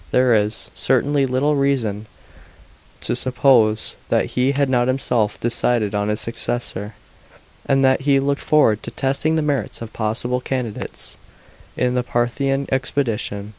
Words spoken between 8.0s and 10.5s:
he looked forward to testing the merits of possible